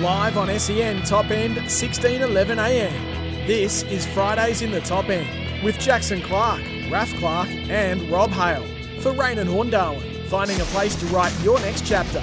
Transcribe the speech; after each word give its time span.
Live 0.00 0.36
on 0.36 0.48
SEN 0.58 1.02
Top 1.02 1.30
End, 1.30 1.54
16:11 1.54 2.58
a.m. 2.58 3.46
This 3.46 3.84
is 3.84 4.04
Fridays 4.04 4.60
in 4.60 4.72
the 4.72 4.80
Top 4.80 5.08
End 5.08 5.62
with 5.62 5.78
Jackson 5.78 6.20
Clark, 6.20 6.62
Raf 6.90 7.14
Clark, 7.20 7.48
and 7.48 8.02
Rob 8.10 8.30
Hale 8.30 8.66
for 9.00 9.12
Raine 9.12 9.38
and 9.38 9.48
Horne 9.48 9.70
Darwin, 9.70 10.02
finding 10.26 10.60
a 10.60 10.64
place 10.64 10.96
to 10.96 11.06
write 11.06 11.32
your 11.44 11.60
next 11.60 11.86
chapter. 11.86 12.20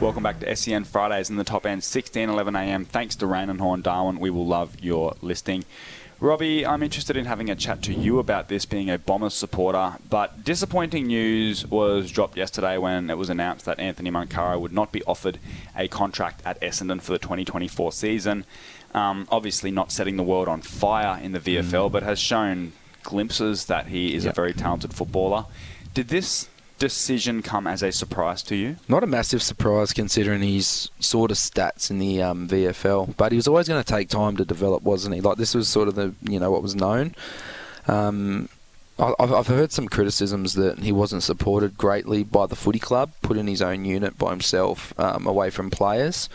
Welcome 0.00 0.24
back 0.24 0.40
to 0.40 0.56
SEN 0.56 0.82
Fridays 0.82 1.30
in 1.30 1.36
the 1.36 1.44
Top 1.44 1.66
End, 1.66 1.82
16:11 1.82 2.58
a.m. 2.58 2.84
Thanks 2.84 3.14
to 3.14 3.28
Raine 3.28 3.48
and 3.48 3.60
Horne 3.60 3.82
Darwin, 3.82 4.18
we 4.18 4.30
will 4.30 4.46
love 4.46 4.80
your 4.80 5.14
listing. 5.22 5.64
Robbie, 6.20 6.66
I'm 6.66 6.82
interested 6.82 7.16
in 7.16 7.26
having 7.26 7.48
a 7.48 7.54
chat 7.54 7.80
to 7.82 7.94
you 7.94 8.18
about 8.18 8.48
this 8.48 8.66
being 8.66 8.90
a 8.90 8.98
Bombers 8.98 9.34
supporter, 9.34 9.98
but 10.10 10.42
disappointing 10.42 11.06
news 11.06 11.64
was 11.64 12.10
dropped 12.10 12.36
yesterday 12.36 12.76
when 12.76 13.08
it 13.08 13.16
was 13.16 13.30
announced 13.30 13.66
that 13.66 13.78
Anthony 13.78 14.10
Munkara 14.10 14.60
would 14.60 14.72
not 14.72 14.90
be 14.90 15.00
offered 15.04 15.38
a 15.76 15.86
contract 15.86 16.42
at 16.44 16.60
Essendon 16.60 17.00
for 17.00 17.12
the 17.12 17.20
2024 17.20 17.92
season. 17.92 18.44
Um, 18.94 19.28
obviously, 19.30 19.70
not 19.70 19.92
setting 19.92 20.16
the 20.16 20.24
world 20.24 20.48
on 20.48 20.60
fire 20.60 21.22
in 21.22 21.30
the 21.30 21.38
VFL, 21.38 21.88
mm. 21.88 21.92
but 21.92 22.02
has 22.02 22.18
shown 22.18 22.72
glimpses 23.04 23.66
that 23.66 23.86
he 23.86 24.12
is 24.12 24.24
yep. 24.24 24.32
a 24.32 24.34
very 24.34 24.52
talented 24.52 24.92
footballer. 24.92 25.46
Did 25.94 26.08
this 26.08 26.48
decision 26.78 27.42
come 27.42 27.66
as 27.66 27.82
a 27.82 27.92
surprise 27.92 28.42
to 28.44 28.56
you? 28.56 28.76
Not 28.88 29.02
a 29.02 29.06
massive 29.06 29.42
surprise 29.42 29.92
considering 29.92 30.42
his 30.42 30.90
sort 31.00 31.30
of 31.30 31.36
stats 31.36 31.90
in 31.90 31.98
the 31.98 32.22
um, 32.22 32.48
VFL, 32.48 33.16
but 33.16 33.32
he 33.32 33.36
was 33.36 33.48
always 33.48 33.68
going 33.68 33.82
to 33.82 33.88
take 33.88 34.08
time 34.08 34.36
to 34.36 34.44
develop, 34.44 34.82
wasn't 34.82 35.14
he? 35.14 35.20
Like 35.20 35.36
this 35.36 35.54
was 35.54 35.68
sort 35.68 35.88
of 35.88 35.94
the 35.94 36.14
you 36.22 36.38
know 36.38 36.50
what 36.50 36.62
was 36.62 36.74
known. 36.74 37.14
Um, 37.86 38.48
I've, 38.98 39.46
heard 39.46 39.70
some 39.70 39.86
criticisms 39.86 40.54
that 40.54 40.80
he 40.80 40.90
wasn't 40.90 41.22
supported 41.22 41.78
greatly 41.78 42.24
by 42.24 42.46
the 42.46 42.56
footy 42.56 42.80
club, 42.80 43.12
put 43.22 43.36
in 43.36 43.46
his 43.46 43.62
own 43.62 43.84
unit 43.84 44.18
by 44.18 44.30
himself, 44.30 44.92
um, 44.98 45.24
away 45.24 45.50
from 45.50 45.70
players. 45.70 46.28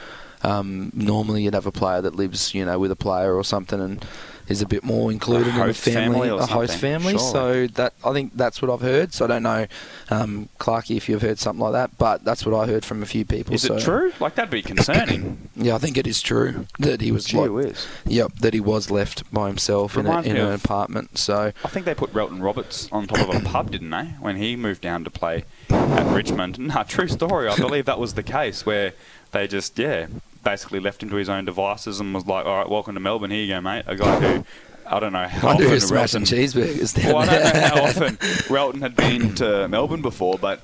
Um, 0.44 0.92
normally, 0.94 1.44
you'd 1.44 1.54
have 1.54 1.66
a 1.66 1.72
player 1.72 2.02
that 2.02 2.16
lives, 2.16 2.54
you 2.54 2.66
know, 2.66 2.78
with 2.80 2.92
a 2.92 2.96
player 2.96 3.36
or 3.36 3.44
something, 3.44 3.80
and 3.80 4.06
is 4.48 4.62
a 4.62 4.66
bit 4.66 4.84
more 4.84 5.12
included 5.12 5.48
in 5.48 5.68
the 5.68 5.74
family, 5.74 6.28
family 6.28 6.30
a 6.30 6.46
host 6.46 6.78
family. 6.78 7.18
So 7.18 7.68
that 7.68 7.94
I 8.04 8.12
think 8.14 8.36
that's 8.36 8.62
what 8.62 8.70
I've 8.72 8.82
heard. 8.82 9.14
So 9.14 9.26
I 9.26 9.28
don't 9.28 9.44
know, 9.44 9.68
um, 10.10 10.50
Clarky, 10.60 10.98
if 10.98 11.08
you've 11.08 11.22
heard 11.22 11.40
something 11.40 11.62
like 11.62 11.74
that, 11.74 11.98
but 11.98 12.24
that's 12.24 12.46
what 12.46 12.54
I 12.56 12.68
heard 12.70 12.84
from 12.84 13.02
a 13.02 13.06
few 13.06 13.26
people. 13.26 13.54
Is 13.54 13.64
so. 13.64 13.76
it 13.76 13.82
true? 13.82 14.12
Like 14.20 14.36
that'd 14.36 14.52
be 14.52 14.62
concerning. 14.74 15.50
yeah, 15.56 15.76
I 15.76 15.78
think 15.78 15.98
it 15.98 16.08
is 16.08 16.22
true 16.22 16.68
that 16.80 17.02
he 17.02 17.12
was. 17.12 17.26
Gee 17.26 17.38
like, 17.38 17.52
whiz. 17.52 17.88
Yep, 18.06 18.34
that 18.40 18.54
he 18.54 18.60
was 18.60 18.92
left 18.92 19.32
by 19.34 19.48
himself 19.48 19.98
in, 19.98 20.06
a, 20.06 20.22
in 20.22 20.36
an 20.36 20.54
apartment. 20.54 21.18
So 21.18 21.54
I 21.64 21.68
think 21.70 21.86
they 21.86 21.96
put 21.96 22.14
Relton 22.14 22.42
Roberts 22.42 22.90
on 22.92 23.08
top 23.08 23.34
of 23.34 23.42
a 23.42 23.46
pub, 23.46 23.72
didn't 23.72 23.90
they? 23.90 24.06
When 24.20 24.36
he 24.36 24.56
moved 24.56 24.82
down 24.82 25.04
to 25.04 25.10
play 25.10 25.46
at 25.70 26.14
Richmond. 26.14 26.60
Nah, 26.64 26.84
true 26.84 27.10
story. 27.10 27.50
I 27.50 27.58
believe 27.58 27.86
that 27.86 28.00
was 28.00 28.14
the 28.14 28.24
case 28.24 28.66
where 28.66 28.94
they 29.32 29.48
just 29.48 29.78
yeah 29.78 30.08
basically 30.44 30.80
left 30.80 31.02
him 31.02 31.10
to 31.10 31.16
his 31.16 31.30
own 31.30 31.46
devices 31.46 32.00
and 32.00 32.14
was 32.14 32.26
like, 32.26 32.46
all 32.46 32.58
right, 32.58 32.70
welcome 32.70 32.94
to 32.96 33.00
Melbourne. 33.00 33.32
Here 33.32 33.42
you 33.42 33.54
go, 33.54 33.62
mate. 33.62 33.84
A 33.88 33.96
guy 33.96 34.20
who 34.20 34.46
I 34.86 35.00
don't 35.00 35.14
know 35.14 35.28
how 35.28 35.48
Wonder 35.48 35.66
often 35.66 35.80
smashing 35.80 36.24
cheeseburgers 36.24 36.94
down 37.02 37.14
well, 37.14 37.18
I 37.20 37.26
don't 37.26 37.54
know 37.54 37.60
how 37.62 37.84
often 37.84 38.16
Relton 38.50 38.82
had 38.82 38.96
been 38.96 39.34
to 39.36 39.68
Melbourne 39.68 40.02
before, 40.02 40.38
but 40.38 40.62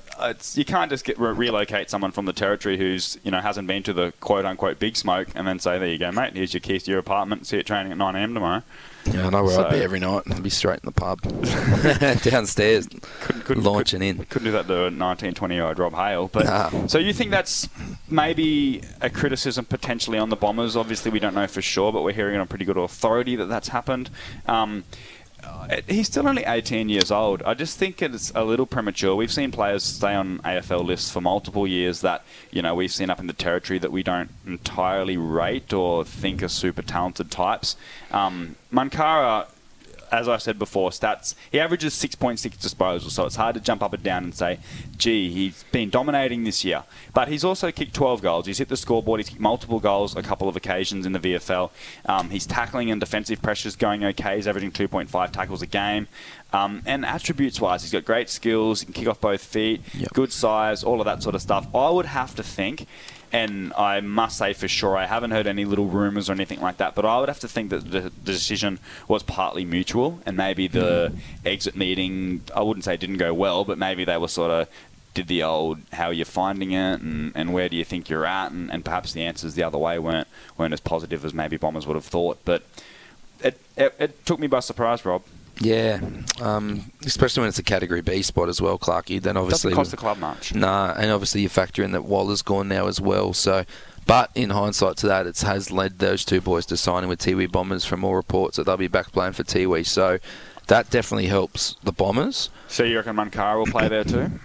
you 0.54 0.64
can't 0.64 0.90
just 0.90 1.04
get 1.04 1.18
re- 1.18 1.32
relocate 1.32 1.88
someone 1.88 2.10
from 2.12 2.26
the 2.26 2.32
territory 2.32 2.76
who's 2.76 3.18
you 3.24 3.30
know 3.30 3.40
hasn't 3.40 3.66
been 3.66 3.82
to 3.84 3.92
the 3.92 4.12
quote 4.20 4.44
unquote 4.44 4.78
big 4.78 4.96
smoke 4.96 5.28
and 5.34 5.46
then 5.46 5.58
say, 5.58 5.78
there 5.78 5.88
you 5.88 5.98
go, 5.98 6.12
mate. 6.12 6.34
Here's 6.34 6.52
your 6.52 6.60
keys 6.60 6.84
to 6.84 6.90
your 6.90 7.00
apartment. 7.00 7.46
See 7.46 7.56
you 7.56 7.60
at 7.60 7.66
training 7.66 7.92
at 7.92 7.98
9 7.98 8.16
a.m. 8.16 8.34
tomorrow. 8.34 8.62
Yeah, 9.06 9.26
I 9.26 9.30
know 9.30 9.42
where 9.42 9.54
so, 9.54 9.64
I'd 9.64 9.72
be 9.72 9.82
every 9.82 9.98
night. 9.98 10.22
I'd 10.30 10.42
be 10.42 10.50
straight 10.50 10.80
in 10.82 10.86
the 10.86 10.92
pub, 10.92 11.20
downstairs, 12.22 12.86
couldn't, 13.20 13.44
couldn't, 13.44 13.64
launching 13.64 14.00
couldn't, 14.00 14.20
in. 14.20 14.26
Couldn't 14.26 14.46
do 14.46 14.52
that 14.52 14.66
to 14.68 14.86
a 14.86 14.90
19, 14.90 15.34
20 15.34 15.54
year 15.54 15.64
old 15.64 15.78
Rob 15.78 15.94
Hale. 15.94 16.28
But 16.28 16.44
nah. 16.44 16.86
so 16.86 16.98
you 16.98 17.12
think 17.12 17.30
that's 17.30 17.68
maybe 18.08 18.82
a 19.00 19.10
criticism 19.10 19.64
potentially 19.64 20.18
on 20.18 20.28
the 20.28 20.36
Bombers? 20.36 20.76
Obviously, 20.76 21.10
we 21.10 21.18
don't 21.18 21.34
know 21.34 21.46
for 21.46 21.62
sure, 21.62 21.92
but 21.92 22.02
we're 22.02 22.12
hearing 22.12 22.34
it 22.34 22.38
on 22.38 22.46
pretty 22.46 22.64
good 22.64 22.76
authority 22.76 23.36
that 23.36 23.46
that's 23.46 23.68
happened. 23.68 24.10
Um, 24.46 24.84
he's 25.88 26.06
still 26.06 26.28
only 26.28 26.44
18 26.44 26.88
years 26.88 27.10
old. 27.10 27.42
I 27.42 27.54
just 27.54 27.78
think 27.78 28.02
it's 28.02 28.32
a 28.34 28.44
little 28.44 28.66
premature. 28.66 29.14
We've 29.14 29.32
seen 29.32 29.52
players 29.52 29.82
stay 29.82 30.14
on 30.14 30.38
AFL 30.40 30.84
lists 30.84 31.10
for 31.10 31.20
multiple 31.20 31.66
years 31.66 32.00
that, 32.00 32.24
you 32.50 32.62
know, 32.62 32.74
we've 32.74 32.92
seen 32.92 33.10
up 33.10 33.20
in 33.20 33.26
the 33.26 33.32
territory 33.32 33.78
that 33.78 33.92
we 33.92 34.02
don't 34.02 34.30
entirely 34.46 35.16
rate 35.16 35.72
or 35.72 36.04
think 36.04 36.42
are 36.42 36.48
super 36.48 36.82
talented 36.82 37.30
types. 37.30 37.76
Um, 38.10 38.56
Munkara 38.72 39.46
as 40.10 40.28
I 40.28 40.36
said 40.38 40.58
before, 40.58 40.90
stats, 40.90 41.34
he 41.50 41.60
averages 41.60 41.94
6.6 41.94 42.38
disposals, 42.56 43.10
so 43.10 43.26
it's 43.26 43.36
hard 43.36 43.54
to 43.54 43.60
jump 43.60 43.82
up 43.82 43.92
and 43.92 44.02
down 44.02 44.24
and 44.24 44.34
say, 44.34 44.58
gee, 44.96 45.30
he's 45.30 45.64
been 45.72 45.90
dominating 45.90 46.44
this 46.44 46.64
year. 46.64 46.84
But 47.14 47.28
he's 47.28 47.44
also 47.44 47.70
kicked 47.70 47.94
12 47.94 48.22
goals. 48.22 48.46
He's 48.46 48.58
hit 48.58 48.68
the 48.68 48.76
scoreboard. 48.76 49.20
He's 49.20 49.28
kicked 49.28 49.40
multiple 49.40 49.80
goals 49.80 50.16
a 50.16 50.22
couple 50.22 50.48
of 50.48 50.56
occasions 50.56 51.06
in 51.06 51.12
the 51.12 51.18
VFL. 51.18 51.70
Um, 52.06 52.30
he's 52.30 52.46
tackling 52.46 52.90
and 52.90 53.00
defensive 53.00 53.40
pressures 53.42 53.76
going 53.76 54.04
okay. 54.04 54.36
He's 54.36 54.48
averaging 54.48 54.72
2.5 54.72 55.32
tackles 55.32 55.62
a 55.62 55.66
game. 55.66 56.08
Um, 56.52 56.82
and 56.84 57.04
attributes 57.04 57.60
wise, 57.60 57.82
he's 57.82 57.92
got 57.92 58.04
great 58.04 58.28
skills. 58.28 58.80
He 58.80 58.86
can 58.86 58.94
kick 58.94 59.06
off 59.06 59.20
both 59.20 59.42
feet, 59.42 59.82
yep. 59.94 60.12
good 60.12 60.32
size, 60.32 60.82
all 60.82 61.00
of 61.00 61.04
that 61.04 61.22
sort 61.22 61.34
of 61.34 61.42
stuff. 61.42 61.72
I 61.74 61.90
would 61.90 62.06
have 62.06 62.34
to 62.34 62.42
think 62.42 62.86
and 63.32 63.72
I 63.74 64.00
must 64.00 64.38
say 64.38 64.52
for 64.52 64.68
sure, 64.68 64.96
I 64.96 65.06
haven't 65.06 65.30
heard 65.30 65.46
any 65.46 65.64
little 65.64 65.86
rumours 65.86 66.28
or 66.28 66.32
anything 66.32 66.60
like 66.60 66.78
that, 66.78 66.94
but 66.94 67.04
I 67.04 67.18
would 67.20 67.28
have 67.28 67.40
to 67.40 67.48
think 67.48 67.70
that 67.70 67.90
the, 67.90 68.10
decision 68.24 68.78
was 69.06 69.22
partly 69.22 69.64
mutual, 69.64 70.20
and 70.26 70.36
maybe 70.36 70.66
the 70.66 71.12
exit 71.44 71.76
meeting, 71.76 72.42
I 72.54 72.62
wouldn't 72.62 72.84
say 72.84 72.96
didn't 72.96 73.18
go 73.18 73.32
well, 73.32 73.64
but 73.64 73.78
maybe 73.78 74.04
they 74.04 74.16
were 74.16 74.28
sort 74.28 74.50
of 74.50 74.68
did 75.12 75.26
the 75.26 75.42
old 75.42 75.80
how 75.92 76.06
are 76.06 76.12
you're 76.12 76.24
finding 76.24 76.72
it? 76.72 77.00
And, 77.00 77.32
and 77.34 77.52
where 77.52 77.68
do 77.68 77.76
you 77.76 77.84
think 77.84 78.08
you're 78.08 78.26
at? 78.26 78.52
And, 78.52 78.70
and 78.70 78.84
perhaps 78.84 79.12
the 79.12 79.22
answers 79.22 79.54
the 79.54 79.62
other 79.62 79.78
way 79.78 79.98
weren't 79.98 80.28
weren't 80.56 80.72
as 80.72 80.80
positive 80.80 81.24
as 81.24 81.34
maybe 81.34 81.56
bombers 81.56 81.86
would 81.86 81.96
have 81.96 82.04
thought. 82.04 82.38
But 82.44 82.62
it, 83.42 83.60
it, 83.76 83.94
it 83.98 84.26
took 84.26 84.38
me 84.38 84.46
by 84.46 84.60
surprise 84.60 85.04
rob 85.04 85.22
yeah, 85.60 86.00
um, 86.40 86.90
especially 87.04 87.42
when 87.42 87.48
it's 87.48 87.58
a 87.58 87.62
Category 87.62 88.00
B 88.00 88.22
spot 88.22 88.48
as 88.48 88.62
well, 88.62 88.78
Clarky. 88.78 89.20
Then 89.20 89.36
obviously 89.36 89.70
doesn't 89.70 89.76
cost 89.76 89.90
the 89.90 89.96
club 89.98 90.18
much. 90.18 90.54
Nah, 90.54 90.94
and 90.96 91.10
obviously 91.10 91.42
you 91.42 91.50
factor 91.50 91.82
in 91.82 91.92
that 91.92 92.04
Walla's 92.04 92.40
gone 92.40 92.68
now 92.68 92.86
as 92.86 92.98
well. 92.98 93.34
So, 93.34 93.64
but 94.06 94.30
in 94.34 94.50
hindsight 94.50 94.96
to 94.98 95.06
that, 95.08 95.26
it 95.26 95.38
has 95.40 95.70
led 95.70 95.98
those 95.98 96.24
two 96.24 96.40
boys 96.40 96.64
to 96.66 96.78
signing 96.78 97.10
with 97.10 97.20
Tiwi 97.20 97.50
Bombers 97.52 97.84
from 97.84 98.04
all 98.04 98.14
reports 98.14 98.56
that 98.56 98.64
they'll 98.64 98.78
be 98.78 98.88
back 98.88 99.12
playing 99.12 99.34
for 99.34 99.44
Tiwi. 99.44 99.86
So 99.86 100.18
that 100.68 100.88
definitely 100.88 101.26
helps 101.26 101.76
the 101.82 101.92
Bombers. 101.92 102.48
So 102.68 102.82
you 102.84 102.96
reckon 102.96 103.16
Munkara 103.16 103.58
will 103.58 103.66
play 103.66 103.88
there 103.88 104.04
too? 104.04 104.30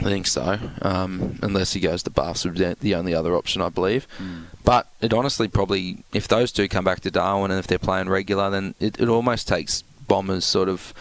I 0.00 0.02
think 0.02 0.26
so, 0.26 0.58
um, 0.82 1.38
unless 1.42 1.72
he 1.72 1.80
goes 1.80 2.02
to 2.02 2.10
Baths, 2.10 2.44
would 2.44 2.54
be 2.54 2.74
the 2.74 2.94
only 2.96 3.14
other 3.14 3.34
option, 3.34 3.62
I 3.62 3.70
believe. 3.70 4.06
Mm. 4.18 4.44
But 4.62 4.88
it 5.00 5.14
honestly 5.14 5.48
probably, 5.48 6.04
if 6.12 6.28
those 6.28 6.52
two 6.52 6.68
come 6.68 6.84
back 6.84 7.00
to 7.00 7.10
Darwin 7.10 7.50
and 7.50 7.58
if 7.58 7.66
they're 7.66 7.78
playing 7.78 8.10
regular, 8.10 8.50
then 8.50 8.74
it, 8.78 9.00
it 9.00 9.08
almost 9.08 9.48
takes 9.48 9.84
Bombers 10.06 10.44
sort 10.44 10.68
of. 10.68 10.92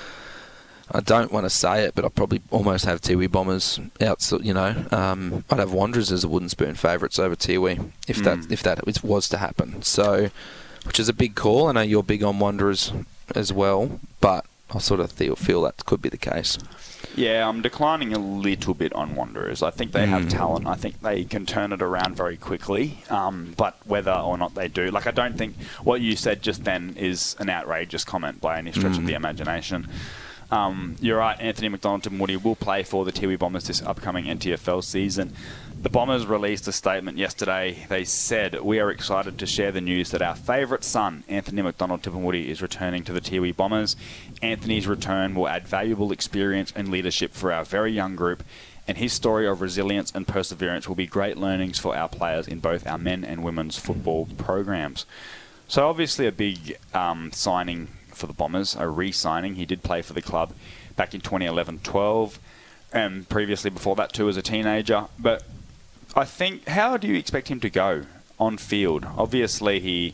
I 0.91 0.99
don't 0.99 1.31
want 1.31 1.45
to 1.45 1.49
say 1.49 1.83
it, 1.83 1.95
but 1.95 2.05
I 2.05 2.09
probably 2.09 2.43
almost 2.51 2.85
have 2.85 3.01
Tiwi 3.01 3.31
Bombers 3.31 3.79
out. 3.99 4.31
You 4.43 4.53
know, 4.53 4.85
um, 4.91 5.43
I'd 5.49 5.57
have 5.57 5.71
Wanderers 5.71 6.11
as 6.11 6.23
a 6.23 6.27
wooden 6.27 6.49
spoon 6.49 6.75
favourites 6.75 7.17
over 7.17 7.35
Tiwi 7.35 7.91
if 8.07 8.17
mm. 8.17 8.23
that 8.23 8.51
if 8.51 8.61
that 8.63 9.03
was 9.03 9.27
to 9.29 9.37
happen. 9.37 9.81
So, 9.81 10.29
which 10.83 10.99
is 10.99 11.09
a 11.09 11.13
big 11.13 11.35
call. 11.35 11.67
I 11.67 11.71
know 11.71 11.81
you're 11.81 12.03
big 12.03 12.23
on 12.23 12.37
Wanderers 12.37 12.91
as 13.33 13.51
well, 13.51 13.99
but 14.21 14.45
I 14.71 14.79
sort 14.79 14.99
of 14.99 15.11
feel, 15.11 15.35
feel 15.35 15.61
that 15.61 15.85
could 15.85 16.01
be 16.01 16.09
the 16.09 16.17
case. 16.17 16.57
Yeah, 17.15 17.47
I'm 17.47 17.61
declining 17.61 18.13
a 18.13 18.19
little 18.19 18.73
bit 18.73 18.91
on 18.93 19.15
Wanderers. 19.15 19.61
I 19.61 19.69
think 19.69 19.91
they 19.91 20.05
mm. 20.05 20.09
have 20.09 20.27
talent. 20.27 20.67
I 20.67 20.75
think 20.75 21.01
they 21.01 21.23
can 21.23 21.45
turn 21.45 21.71
it 21.71 21.81
around 21.81 22.17
very 22.17 22.35
quickly. 22.35 22.97
Um, 23.09 23.53
but 23.57 23.77
whether 23.85 24.11
or 24.11 24.37
not 24.37 24.55
they 24.55 24.67
do, 24.67 24.89
like 24.91 25.07
I 25.07 25.11
don't 25.11 25.37
think 25.37 25.55
what 25.83 26.01
you 26.01 26.15
said 26.15 26.41
just 26.41 26.63
then 26.63 26.95
is 26.97 27.35
an 27.39 27.49
outrageous 27.49 28.03
comment 28.03 28.41
by 28.41 28.57
any 28.57 28.71
stretch 28.71 28.93
mm. 28.93 28.99
of 28.99 29.05
the 29.05 29.13
mm. 29.13 29.17
imagination. 29.17 29.87
Um, 30.51 30.95
you're 31.01 31.17
right, 31.17 31.39
Anthony 31.39 31.69
McDonald-Tipungwuti 31.69 32.43
will 32.43 32.55
play 32.55 32.83
for 32.83 33.03
the 33.03 33.11
Tiwi 33.11 33.37
Bombers 33.37 33.65
this 33.65 33.81
upcoming 33.81 34.25
NTFL 34.25 34.83
season. 34.83 35.33
The 35.81 35.89
Bombers 35.89 36.25
released 36.25 36.67
a 36.67 36.71
statement 36.71 37.17
yesterday. 37.17 37.85
They 37.89 38.05
said, 38.05 38.61
We 38.61 38.79
are 38.79 38.91
excited 38.91 39.37
to 39.39 39.45
share 39.45 39.71
the 39.71 39.81
news 39.81 40.11
that 40.11 40.21
our 40.21 40.35
favourite 40.35 40.83
son, 40.83 41.23
Anthony 41.27 41.61
McDonald-Tipungwuti, 41.61 42.47
is 42.47 42.61
returning 42.61 43.03
to 43.03 43.13
the 43.13 43.21
Tiwi 43.21 43.55
Bombers. 43.55 43.95
Anthony's 44.41 44.87
return 44.87 45.35
will 45.35 45.47
add 45.47 45.67
valuable 45.67 46.11
experience 46.11 46.71
and 46.75 46.89
leadership 46.89 47.33
for 47.33 47.51
our 47.51 47.63
very 47.65 47.91
young 47.91 48.15
group 48.15 48.43
and 48.87 48.97
his 48.97 49.13
story 49.13 49.47
of 49.47 49.61
resilience 49.61 50.11
and 50.13 50.27
perseverance 50.27 50.87
will 50.87 50.95
be 50.95 51.07
great 51.07 51.37
learnings 51.37 51.79
for 51.79 51.95
our 51.95 52.07
players 52.07 52.47
in 52.47 52.59
both 52.59 52.85
our 52.85 52.97
men 52.97 53.23
and 53.23 53.43
women's 53.43 53.77
football 53.77 54.27
programs. 54.37 55.05
So 55.67 55.89
obviously 55.89 56.27
a 56.27 56.31
big 56.31 56.77
um, 56.93 57.31
signing 57.31 57.87
for 58.15 58.27
the 58.27 58.33
Bombers, 58.33 58.75
a 58.75 58.87
re-signing. 58.87 59.55
He 59.55 59.65
did 59.65 59.83
play 59.83 60.01
for 60.01 60.13
the 60.13 60.21
club 60.21 60.53
back 60.95 61.13
in 61.13 61.21
2011-12, 61.21 62.37
and 62.93 63.27
previously 63.27 63.69
before 63.69 63.95
that 63.95 64.13
too 64.13 64.29
as 64.29 64.37
a 64.37 64.41
teenager. 64.41 65.05
But 65.19 65.43
I 66.15 66.25
think, 66.25 66.67
how 66.67 66.97
do 66.97 67.07
you 67.07 67.15
expect 67.15 67.49
him 67.49 67.59
to 67.59 67.69
go 67.69 68.05
on 68.39 68.57
field? 68.57 69.05
Obviously 69.17 69.79
he 69.79 70.13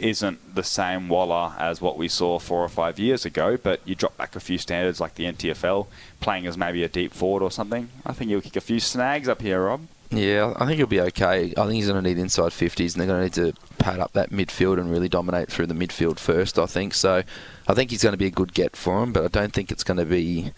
isn't 0.00 0.54
the 0.54 0.62
same 0.62 1.08
Walla 1.08 1.56
as 1.58 1.80
what 1.80 1.96
we 1.96 2.08
saw 2.08 2.38
four 2.38 2.62
or 2.62 2.68
five 2.68 2.98
years 2.98 3.24
ago, 3.24 3.56
but 3.56 3.80
you 3.84 3.94
drop 3.94 4.16
back 4.16 4.36
a 4.36 4.40
few 4.40 4.58
standards 4.58 5.00
like 5.00 5.14
the 5.14 5.24
NTFL, 5.24 5.86
playing 6.20 6.46
as 6.46 6.58
maybe 6.58 6.82
a 6.82 6.88
deep 6.88 7.12
forward 7.12 7.42
or 7.42 7.50
something. 7.50 7.88
I 8.04 8.12
think 8.12 8.30
he'll 8.30 8.40
kick 8.40 8.56
a 8.56 8.60
few 8.60 8.80
snags 8.80 9.28
up 9.28 9.40
here, 9.40 9.64
Rob. 9.64 9.86
Yeah, 10.10 10.52
I 10.56 10.66
think 10.66 10.76
he'll 10.76 10.86
be 10.86 11.00
okay. 11.00 11.52
I 11.56 11.62
think 11.62 11.72
he's 11.72 11.88
going 11.88 12.02
to 12.02 12.08
need 12.08 12.18
inside 12.18 12.52
50s, 12.52 12.92
and 12.94 13.00
they're 13.00 13.06
going 13.06 13.30
to 13.30 13.40
need 13.42 13.52
to 13.54 13.60
pad 13.78 13.98
up 13.98 14.12
that 14.12 14.30
midfield 14.30 14.78
and 14.78 14.90
really 14.90 15.08
dominate 15.08 15.50
through 15.50 15.66
the 15.66 15.74
midfield 15.74 16.18
first, 16.18 16.58
I 16.58 16.66
think. 16.66 16.94
So 16.94 17.22
I 17.66 17.74
think 17.74 17.90
he's 17.90 18.02
going 18.02 18.12
to 18.12 18.18
be 18.18 18.26
a 18.26 18.30
good 18.30 18.54
get 18.54 18.76
for 18.76 19.02
him, 19.02 19.12
but 19.12 19.24
I 19.24 19.28
don't 19.28 19.52
think 19.52 19.72
it's 19.72 19.82
going 19.84 19.96
to 19.98 20.04
be 20.06 20.52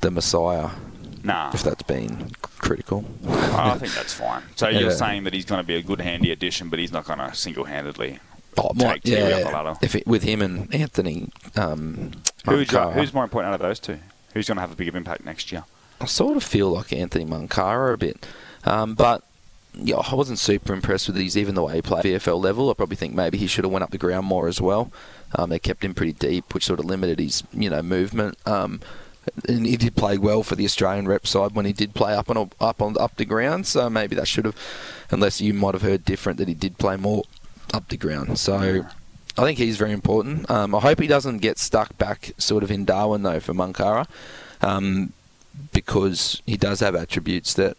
the 0.00 0.10
Messiah. 0.10 0.70
Nah. 1.24 1.52
If 1.54 1.62
that's 1.62 1.84
been 1.84 2.32
critical. 2.42 3.04
I 3.28 3.78
think 3.78 3.94
that's 3.94 4.12
fine. 4.12 4.42
So 4.56 4.68
Yeah. 4.68 4.80
you're 4.80 4.90
saying 4.90 5.24
that 5.24 5.32
he's 5.32 5.44
going 5.44 5.60
to 5.60 5.66
be 5.66 5.76
a 5.76 5.82
good 5.82 6.00
handy 6.00 6.32
addition, 6.32 6.68
but 6.68 6.78
he's 6.80 6.92
not 6.92 7.04
going 7.06 7.20
to 7.20 7.32
single-handedly 7.34 8.18
Oh, 8.58 8.72
might, 8.74 9.02
take 9.02 9.14
Tiwi 9.14 9.30
yeah, 9.30 9.62
the 9.72 9.78
if 9.80 9.94
it, 9.94 10.06
with 10.06 10.24
him 10.24 10.42
and 10.42 10.74
Anthony. 10.74 11.30
Um, 11.56 12.12
Who's, 12.44 12.70
who's 12.70 13.14
more 13.14 13.24
important 13.24 13.54
out 13.54 13.60
of 13.60 13.66
those 13.66 13.78
two? 13.80 13.98
Who's 14.34 14.48
going 14.48 14.56
to 14.56 14.60
have 14.60 14.72
a 14.72 14.76
bigger 14.76 14.94
impact 14.96 15.24
next 15.24 15.52
year? 15.52 15.64
I 16.00 16.06
sort 16.06 16.36
of 16.36 16.42
feel 16.42 16.68
like 16.70 16.92
Anthony 16.92 17.24
Munkara 17.24 17.94
a 17.94 17.96
bit, 17.96 18.26
um, 18.64 18.94
but 18.94 19.22
yeah, 19.74 19.96
I 19.96 20.14
wasn't 20.14 20.38
super 20.38 20.72
impressed 20.72 21.06
with 21.08 21.16
his 21.16 21.36
even 21.36 21.54
the 21.54 21.62
way 21.62 21.76
he 21.76 21.82
played 21.82 22.04
VFL 22.04 22.42
level. 22.42 22.70
I 22.70 22.74
probably 22.74 22.96
think 22.96 23.14
maybe 23.14 23.38
he 23.38 23.46
should 23.46 23.64
have 23.64 23.72
went 23.72 23.82
up 23.82 23.90
the 23.90 23.98
ground 23.98 24.26
more 24.26 24.48
as 24.48 24.60
well. 24.60 24.92
Um, 25.34 25.50
they 25.50 25.58
kept 25.58 25.82
him 25.84 25.94
pretty 25.94 26.12
deep, 26.12 26.52
which 26.52 26.66
sort 26.66 26.78
of 26.78 26.84
limited 26.84 27.18
his 27.18 27.42
you 27.52 27.70
know 27.70 27.82
movement. 27.82 28.36
Um, 28.46 28.80
and 29.48 29.66
he 29.66 29.76
did 29.76 29.94
play 29.94 30.18
well 30.18 30.42
for 30.42 30.56
the 30.56 30.64
Australian 30.64 31.06
rep 31.06 31.26
side 31.26 31.52
when 31.52 31.64
he 31.64 31.72
did 31.72 31.94
play 31.94 32.14
up 32.14 32.28
on 32.28 32.50
up 32.60 32.82
on 32.82 32.96
up 32.98 33.16
the 33.16 33.24
ground. 33.24 33.66
So 33.66 33.88
maybe 33.88 34.14
that 34.16 34.28
should 34.28 34.44
have, 34.44 34.56
unless 35.10 35.40
you 35.40 35.54
might 35.54 35.74
have 35.74 35.82
heard 35.82 36.04
different 36.04 36.38
that 36.38 36.48
he 36.48 36.54
did 36.54 36.78
play 36.78 36.96
more 36.96 37.24
up 37.72 37.88
the 37.88 37.96
ground. 37.96 38.38
So. 38.38 38.86
I 39.38 39.44
think 39.44 39.56
he's 39.56 39.78
very 39.78 39.92
important. 39.92 40.50
Um, 40.50 40.74
I 40.74 40.80
hope 40.80 41.00
he 41.00 41.06
doesn't 41.06 41.38
get 41.38 41.58
stuck 41.58 41.96
back 41.96 42.32
sort 42.36 42.62
of 42.62 42.70
in 42.70 42.84
Darwin 42.84 43.22
though 43.22 43.40
for 43.40 43.54
Munkara, 43.54 44.06
um, 44.60 45.14
because 45.72 46.42
he 46.44 46.58
does 46.58 46.80
have 46.80 46.94
attributes 46.94 47.54
that 47.54 47.78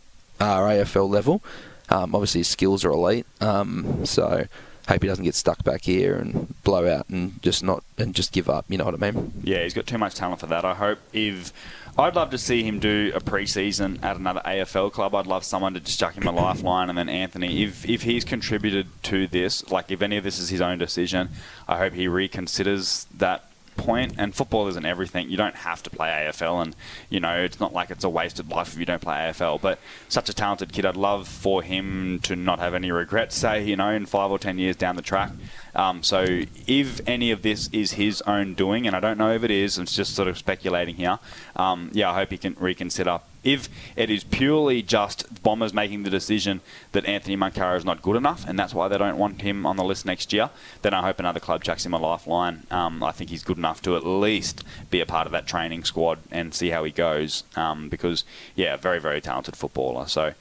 are 0.49 0.67
AFL 0.67 1.09
level. 1.09 1.43
Um, 1.89 2.15
obviously, 2.15 2.39
his 2.39 2.47
skills 2.47 2.83
are 2.85 2.91
elite. 2.91 3.25
Um, 3.41 4.05
so 4.05 4.45
hope 4.87 5.01
he 5.01 5.07
doesn't 5.07 5.23
get 5.23 5.35
stuck 5.35 5.63
back 5.63 5.83
here 5.83 6.15
and 6.15 6.61
blow 6.63 6.87
out 6.93 7.07
and 7.09 7.41
just 7.41 7.63
not 7.63 7.83
and 7.97 8.13
just 8.13 8.31
give 8.31 8.49
up. 8.49 8.65
You 8.69 8.77
know 8.77 8.85
what 8.85 9.01
I 9.01 9.11
mean? 9.11 9.33
Yeah, 9.43 9.63
he's 9.63 9.73
got 9.73 9.87
too 9.87 9.97
much 9.97 10.15
talent 10.15 10.39
for 10.39 10.47
that. 10.47 10.65
I 10.65 10.73
hope 10.73 10.99
if 11.13 11.53
I'd 11.97 12.15
love 12.15 12.31
to 12.31 12.37
see 12.37 12.63
him 12.63 12.79
do 12.79 13.11
a 13.13 13.19
pre-season 13.19 13.99
at 14.01 14.17
another 14.17 14.41
AFL 14.45 14.91
club. 14.91 15.13
I'd 15.13 15.27
love 15.27 15.43
someone 15.43 15.75
to 15.75 15.79
just 15.79 15.99
chuck 15.99 16.15
him 16.15 16.27
a 16.27 16.31
lifeline, 16.31 16.89
and 16.89 16.97
then 16.97 17.07
Anthony, 17.07 17.63
if 17.63 17.87
if 17.87 18.01
he's 18.01 18.25
contributed 18.25 18.87
to 19.03 19.27
this, 19.27 19.69
like 19.69 19.91
if 19.91 20.01
any 20.01 20.17
of 20.17 20.23
this 20.23 20.39
is 20.39 20.49
his 20.49 20.61
own 20.61 20.79
decision, 20.79 21.29
I 21.67 21.77
hope 21.77 21.93
he 21.93 22.07
reconsiders 22.07 23.05
that 23.17 23.45
point. 23.77 24.15
And 24.17 24.33
football 24.35 24.67
isn't 24.67 24.85
everything. 24.85 25.29
You 25.29 25.37
don't 25.37 25.55
have 25.55 25.83
to 25.83 25.89
play 25.89 26.09
AFL, 26.09 26.61
and 26.61 26.75
you 27.09 27.19
know 27.19 27.37
it's 27.43 27.59
not 27.59 27.73
like 27.73 27.91
it's 27.91 28.03
a 28.03 28.09
wasted 28.09 28.49
life 28.49 28.73
if 28.73 28.79
you 28.79 28.85
don't 28.85 29.01
play 29.01 29.15
AFL. 29.15 29.61
But 29.61 29.79
such 30.09 30.29
a 30.29 30.33
talented 30.33 30.71
kid, 30.73 30.85
I'd 30.85 30.95
love 30.95 31.27
for 31.27 31.61
him 31.61 32.19
to 32.23 32.35
not 32.35 32.59
have 32.59 32.73
any 32.73 32.91
regrets. 32.91 33.35
Say 33.35 33.63
you 33.63 33.75
know 33.75 33.89
in 33.89 34.05
five 34.05 34.31
or 34.31 34.39
ten 34.39 34.57
years 34.57 34.75
down 34.75 34.95
the 34.95 35.01
track. 35.01 35.31
Um, 35.75 36.03
so 36.03 36.25
if 36.67 37.01
any 37.07 37.31
of 37.31 37.41
this 37.41 37.69
is 37.71 37.93
his 37.93 38.21
own 38.23 38.53
doing, 38.53 38.85
and 38.87 38.95
I 38.95 38.99
don't 38.99 39.17
know 39.17 39.31
if 39.33 39.43
it 39.43 39.51
is, 39.51 39.77
I'm 39.77 39.85
just 39.85 40.15
sort 40.15 40.27
of 40.27 40.37
speculating 40.37 40.95
here. 40.95 41.19
Um, 41.55 41.89
yeah, 41.93 42.11
I 42.11 42.15
hope 42.15 42.31
he 42.31 42.37
can 42.37 42.55
reconsider. 42.59 43.19
If 43.43 43.69
it 43.95 44.09
is 44.09 44.23
purely 44.23 44.81
just 44.81 45.43
Bombers 45.43 45.73
making 45.73 46.03
the 46.03 46.09
decision 46.09 46.61
that 46.93 47.05
Anthony 47.05 47.35
Munkara 47.35 47.77
is 47.77 47.85
not 47.85 48.01
good 48.01 48.15
enough, 48.15 48.45
and 48.47 48.57
that's 48.57 48.73
why 48.73 48.87
they 48.87 48.97
don't 48.97 49.17
want 49.17 49.41
him 49.41 49.65
on 49.65 49.75
the 49.75 49.83
list 49.83 50.05
next 50.05 50.31
year, 50.31 50.49
then 50.81 50.93
I 50.93 51.01
hope 51.01 51.19
another 51.19 51.39
club 51.39 51.63
chucks 51.63 51.85
him 51.85 51.93
a 51.93 51.97
lifeline. 51.97 52.65
Um, 52.71 53.03
I 53.03 53.11
think 53.11 53.29
he's 53.29 53.43
good 53.43 53.57
enough 53.57 53.81
to 53.83 53.95
at 53.95 54.05
least 54.05 54.63
be 54.89 55.01
a 55.01 55.05
part 55.05 55.25
of 55.25 55.33
that 55.33 55.45
training 55.47 55.83
squad 55.83 56.19
and 56.31 56.53
see 56.53 56.69
how 56.69 56.83
he 56.83 56.91
goes. 56.91 57.43
Um, 57.55 57.89
because 57.89 58.23
yeah, 58.55 58.75
very 58.77 58.99
very 58.99 59.21
talented 59.21 59.55
footballer. 59.55 60.07
So 60.07 60.33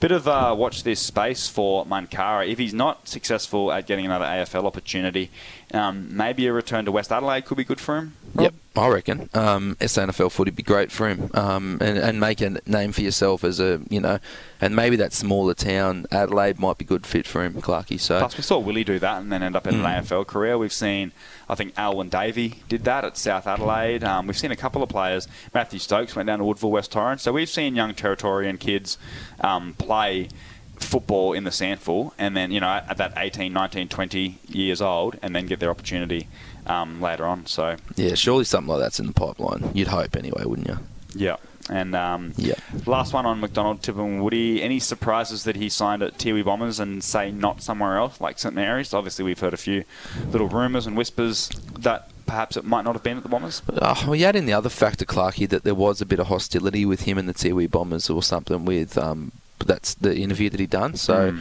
bit 0.00 0.12
of 0.12 0.28
uh, 0.28 0.54
watch 0.56 0.82
this 0.82 1.00
space 1.00 1.48
for 1.48 1.86
Munkara. 1.86 2.46
If 2.46 2.58
he's 2.58 2.74
not 2.74 3.08
successful 3.08 3.72
at 3.72 3.86
getting 3.86 4.04
another 4.04 4.26
AFL 4.26 4.64
opportunity, 4.64 5.30
um, 5.72 6.14
maybe 6.14 6.46
a 6.46 6.52
return 6.52 6.84
to 6.84 6.92
West 6.92 7.10
Adelaide 7.10 7.46
could 7.46 7.56
be 7.56 7.64
good 7.64 7.80
for 7.80 7.96
him. 7.96 8.12
Rob? 8.34 8.44
Yep, 8.44 8.54
I 8.76 8.88
reckon. 8.88 9.30
Um, 9.34 9.76
SANFL 9.80 10.32
footy 10.32 10.50
would 10.50 10.56
be 10.56 10.62
great 10.64 10.90
for 10.90 11.08
him, 11.08 11.30
um, 11.34 11.78
and 11.80 11.96
and 11.96 12.18
make 12.18 12.40
a 12.40 12.58
name 12.66 12.90
for 12.90 13.02
yourself 13.02 13.44
as 13.44 13.60
a 13.60 13.80
you 13.88 14.00
know, 14.00 14.18
and 14.60 14.74
maybe 14.74 14.96
that 14.96 15.12
smaller 15.12 15.54
town 15.54 16.06
Adelaide 16.10 16.58
might 16.58 16.76
be 16.78 16.84
good 16.84 17.06
fit 17.06 17.24
for 17.26 17.44
him, 17.44 17.54
Clarkey. 17.54 18.00
So 18.00 18.18
Plus, 18.18 18.36
we 18.36 18.42
saw 18.42 18.58
Willie 18.58 18.82
do 18.82 18.98
that 18.98 19.22
and 19.22 19.30
then 19.30 19.42
end 19.44 19.54
up 19.54 19.66
in 19.68 19.74
Mm. 19.76 19.78
an 19.80 20.02
AFL 20.04 20.26
career. 20.26 20.58
We've 20.58 20.72
seen, 20.72 21.12
I 21.48 21.54
think, 21.54 21.72
Alwyn 21.76 22.08
Davey 22.08 22.62
did 22.68 22.82
that 22.84 23.04
at 23.04 23.16
South 23.16 23.46
Adelaide. 23.46 24.02
Um, 24.02 24.26
we've 24.26 24.36
seen 24.36 24.50
a 24.50 24.56
couple 24.56 24.82
of 24.82 24.88
players. 24.88 25.28
Matthew 25.54 25.78
Stokes 25.78 26.16
went 26.16 26.26
down 26.26 26.40
to 26.40 26.44
Woodville, 26.44 26.72
West 26.72 26.90
Torrens. 26.90 27.22
So 27.22 27.32
we've 27.32 27.48
seen 27.48 27.76
young 27.76 27.94
Territorian 27.94 28.58
kids 28.58 28.98
um, 29.40 29.74
play 29.74 30.28
football 30.76 31.32
in 31.32 31.44
the 31.44 31.50
SANFL 31.50 32.12
and 32.18 32.36
then, 32.36 32.50
you 32.50 32.60
know, 32.60 32.68
at 32.68 32.96
that 32.98 33.12
18, 33.16 33.52
19, 33.52 33.88
20 33.88 34.38
years 34.48 34.80
old 34.80 35.18
and 35.22 35.34
then 35.34 35.46
get 35.46 35.60
their 35.60 35.70
opportunity 35.70 36.28
um, 36.66 37.00
later 37.00 37.26
on. 37.26 37.46
So, 37.46 37.76
yeah, 37.96 38.14
surely 38.14 38.44
something 38.44 38.68
like 38.70 38.80
that's 38.80 39.00
in 39.00 39.06
the 39.06 39.12
pipeline. 39.12 39.70
You'd 39.74 39.88
hope 39.88 40.16
anyway, 40.16 40.44
wouldn't 40.44 40.68
you? 40.68 40.78
yeah. 41.14 41.36
And 41.70 41.94
um, 41.94 42.34
Yeah. 42.36 42.56
last 42.84 43.14
one 43.14 43.24
on 43.24 43.40
McDonald-Tipungwuti. 43.40 44.60
Any 44.60 44.78
surprises 44.78 45.44
that 45.44 45.56
he 45.56 45.70
signed 45.70 46.02
at 46.02 46.18
Tiwi 46.18 46.44
Bombers 46.44 46.78
and 46.78 47.02
say 47.02 47.30
not 47.30 47.62
somewhere 47.62 47.96
else 47.96 48.20
like 48.20 48.38
St 48.38 48.54
Mary's? 48.54 48.92
Obviously, 48.92 49.24
we've 49.24 49.40
heard 49.40 49.54
a 49.54 49.58
few 49.58 49.84
little 50.30 50.48
rumours 50.48 50.86
and 50.86 50.94
whispers 50.94 51.48
that 51.78 52.10
perhaps 52.26 52.58
it 52.58 52.64
might 52.64 52.84
not 52.84 52.94
have 52.94 53.02
been 53.02 53.16
at 53.16 53.22
the 53.22 53.30
Bombers. 53.30 53.62
Uh, 53.68 53.94
we 54.06 54.22
add 54.24 54.36
in 54.36 54.44
the 54.44 54.52
other 54.52 54.68
factor, 54.68 55.06
Clarkey, 55.06 55.48
that 55.48 55.64
there 55.64 55.74
was 55.74 56.02
a 56.02 56.06
bit 56.06 56.18
of 56.18 56.26
hostility 56.26 56.84
with 56.84 57.02
him 57.02 57.16
and 57.16 57.26
the 57.28 57.32
Tiwi 57.34 57.70
Bombers 57.70 58.10
or 58.10 58.22
something 58.22 58.66
with 58.66 58.98
um, 58.98 59.32
that's 59.60 59.94
the 59.94 60.16
interview 60.16 60.50
that 60.50 60.60
he 60.60 60.66
done. 60.66 60.96
So 60.96 61.32
Mm. 61.32 61.40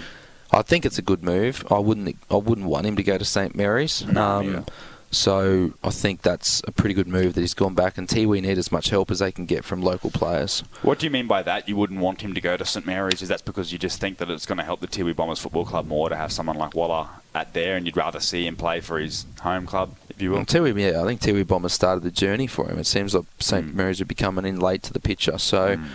I 0.52 0.62
think 0.62 0.86
it's 0.86 1.00
a 1.00 1.02
good 1.02 1.24
move. 1.24 1.66
I 1.72 1.80
wouldn't 1.80 2.16
I 2.30 2.36
wouldn't 2.36 2.68
want 2.68 2.86
him 2.86 2.96
to 2.96 3.04
go 3.04 3.18
to 3.18 3.26
St 3.26 3.56
Mary's. 3.56 4.06
No, 4.06 4.24
um, 4.24 4.46
neither. 4.46 4.66
so 5.10 5.74
I 5.84 5.90
think 5.90 6.22
that's 6.22 6.62
a 6.68 6.72
pretty 6.72 6.94
good 6.94 7.08
move 7.08 7.34
that 7.34 7.42
he's 7.42 7.54
gone 7.56 7.74
back 7.74 7.98
and 7.98 8.08
Tiwi 8.08 8.42
need 8.42 8.58
as 8.58 8.72
much 8.72 8.90
help 8.90 9.10
as 9.12 9.20
they 9.20 9.32
can 9.32 9.46
get 9.48 9.64
from 9.66 9.82
local 9.82 10.12
players. 10.12 10.64
What 10.84 11.00
do 11.00 11.06
you 11.08 11.12
mean 11.12 11.28
by 11.28 11.42
that? 11.44 11.68
You 11.68 11.76
wouldn't 11.76 12.00
want 12.00 12.22
him 12.22 12.34
to 12.36 12.42
go 12.42 12.56
to 12.58 12.66
St 12.66 12.86
Mary's? 12.86 13.22
Is 13.24 13.30
that 13.30 13.46
because 13.46 13.72
you 13.72 13.80
just 13.80 14.00
think 14.00 14.18
that 14.20 14.30
it's 14.30 14.46
going 14.46 14.58
to 14.60 14.64
help 14.64 14.80
the 14.80 14.88
Tiwi 14.88 15.16
Bombers 15.16 15.40
Football 15.40 15.66
Club 15.66 15.88
more 15.88 16.10
to 16.10 16.16
have 16.16 16.32
someone 16.32 16.56
like 16.58 16.76
Walla 16.76 17.10
at 17.36 17.54
there, 17.56 17.76
and 17.76 17.86
you'd 17.88 17.98
rather 17.98 18.20
see 18.20 18.46
him 18.46 18.56
play 18.56 18.80
for 18.80 19.00
his 19.00 19.26
home 19.42 19.66
club, 19.66 19.96
if 20.10 20.22
you 20.22 20.30
will? 20.30 20.38
Well, 20.38 20.46
Tiwi, 20.46 20.80
yeah, 20.80 21.02
I 21.02 21.06
think 21.06 21.20
Tiwi 21.22 21.48
Bombers 21.48 21.74
started 21.74 22.04
the 22.04 22.12
journey 22.12 22.46
for 22.46 22.70
him. 22.70 22.78
It 22.78 22.86
seems 22.86 23.16
like 23.16 23.26
St 23.40 23.68
Mm. 23.68 23.74
Mary's 23.74 24.02
are 24.02 24.06
becoming 24.06 24.46
in 24.46 24.60
late 24.60 24.84
to 24.84 24.94
the 24.94 25.00
picture. 25.00 25.40
So, 25.40 25.78
Mm. 25.78 25.86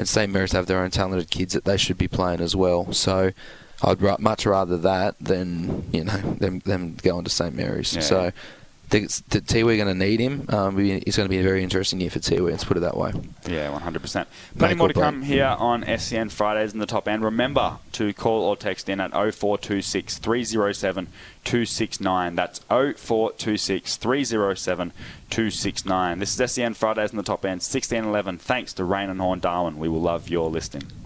And 0.00 0.08
St 0.08 0.32
Mary's 0.32 0.52
have 0.52 0.64
their 0.64 0.82
own 0.82 0.90
talented 0.90 1.30
kids 1.30 1.52
that 1.52 1.66
they 1.66 1.76
should 1.76 1.98
be 1.98 2.08
playing 2.08 2.40
as 2.40 2.56
well. 2.56 2.90
So, 2.94 3.32
I'd 3.82 4.00
much 4.20 4.46
rather 4.46 4.78
that 4.78 5.14
than 5.20 5.84
you 5.92 6.04
know 6.04 6.16
them 6.16 6.60
them 6.60 6.96
going 7.02 7.24
to 7.24 7.30
St 7.30 7.54
Mary's. 7.54 7.94
Yeah. 7.94 8.00
So, 8.00 8.32
the, 8.90 9.00
the 9.28 9.40
Tiwi 9.40 9.76
going 9.76 9.86
to 9.86 9.94
need 9.94 10.20
him. 10.20 10.46
Um, 10.48 10.78
it's 10.78 11.16
going 11.16 11.26
to 11.26 11.30
be 11.30 11.38
a 11.38 11.42
very 11.42 11.62
interesting 11.62 12.00
year 12.00 12.10
for 12.10 12.18
Tiwi. 12.18 12.50
Let's 12.50 12.64
put 12.64 12.76
it 12.76 12.80
that 12.80 12.96
way. 12.96 13.12
Yeah, 13.46 13.78
100%. 13.78 14.26
Plenty 14.58 14.74
more 14.74 14.86
or 14.86 14.92
to 14.92 15.00
come 15.00 15.22
here 15.22 15.56
on 15.58 15.84
SEN 15.98 16.28
Fridays 16.28 16.72
in 16.72 16.80
the 16.80 16.86
top 16.86 17.08
end. 17.08 17.24
Remember 17.24 17.78
to 17.92 18.12
call 18.12 18.42
or 18.42 18.56
text 18.56 18.88
in 18.88 19.00
at 19.00 19.12
0426 19.12 20.18
307 20.18 21.06
269. 21.44 22.34
That's 22.34 22.58
0426 22.68 23.96
307 23.96 24.92
269. 25.30 26.18
This 26.18 26.40
is 26.40 26.52
SEN 26.52 26.74
Fridays 26.74 27.12
in 27.12 27.16
the 27.16 27.22
top 27.22 27.44
end, 27.44 27.60
1611. 27.60 28.38
Thanks 28.38 28.72
to 28.74 28.84
Raine 28.84 29.08
and 29.08 29.20
Horne 29.20 29.40
Darwin. 29.40 29.78
We 29.78 29.88
will 29.88 30.02
love 30.02 30.28
your 30.28 30.50
listening. 30.50 30.99